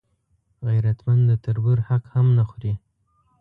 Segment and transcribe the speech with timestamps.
[0.67, 2.75] غیرتمند د تربور حق هم نه خوړوي